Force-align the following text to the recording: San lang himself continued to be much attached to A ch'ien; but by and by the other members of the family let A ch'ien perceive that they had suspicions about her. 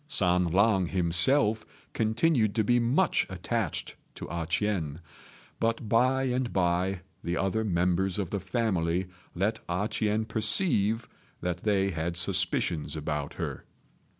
San 0.07 0.45
lang 0.45 0.87
himself 0.87 1.63
continued 1.93 2.55
to 2.55 2.63
be 2.63 2.79
much 2.79 3.27
attached 3.29 3.95
to 4.15 4.25
A 4.29 4.47
ch'ien; 4.47 4.99
but 5.59 5.87
by 5.87 6.23
and 6.23 6.51
by 6.51 7.01
the 7.23 7.37
other 7.37 7.63
members 7.63 8.17
of 8.17 8.31
the 8.31 8.39
family 8.39 9.05
let 9.35 9.59
A 9.69 9.87
ch'ien 9.87 10.25
perceive 10.27 11.07
that 11.41 11.57
they 11.57 11.91
had 11.91 12.17
suspicions 12.17 12.95
about 12.95 13.35
her. 13.35 13.63